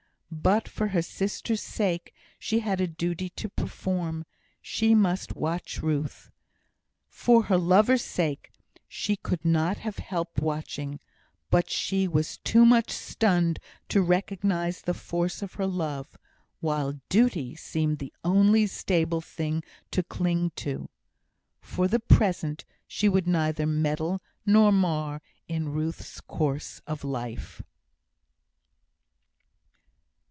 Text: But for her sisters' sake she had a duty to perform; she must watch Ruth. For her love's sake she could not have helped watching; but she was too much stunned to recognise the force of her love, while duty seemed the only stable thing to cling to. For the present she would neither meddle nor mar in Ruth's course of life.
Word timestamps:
But 0.33 0.65
for 0.65 0.87
her 0.87 1.01
sisters' 1.01 1.61
sake 1.61 2.13
she 2.39 2.59
had 2.59 2.79
a 2.79 2.87
duty 2.87 3.27
to 3.31 3.49
perform; 3.49 4.23
she 4.61 4.95
must 4.95 5.35
watch 5.35 5.81
Ruth. 5.81 6.31
For 7.09 7.43
her 7.43 7.57
love's 7.57 8.01
sake 8.01 8.49
she 8.87 9.17
could 9.17 9.43
not 9.43 9.79
have 9.79 9.97
helped 9.99 10.39
watching; 10.39 11.01
but 11.49 11.69
she 11.69 12.07
was 12.07 12.37
too 12.37 12.63
much 12.65 12.91
stunned 12.91 13.59
to 13.89 14.01
recognise 14.01 14.81
the 14.83 14.93
force 14.93 15.41
of 15.41 15.55
her 15.55 15.67
love, 15.67 16.17
while 16.61 16.93
duty 17.09 17.53
seemed 17.53 17.99
the 17.99 18.13
only 18.23 18.67
stable 18.67 19.19
thing 19.21 19.61
to 19.91 20.01
cling 20.01 20.51
to. 20.51 20.87
For 21.59 21.89
the 21.89 21.99
present 21.99 22.63
she 22.87 23.09
would 23.09 23.27
neither 23.27 23.65
meddle 23.67 24.21
nor 24.45 24.71
mar 24.71 25.21
in 25.49 25.69
Ruth's 25.73 26.21
course 26.21 26.81
of 26.87 27.03
life. 27.03 27.61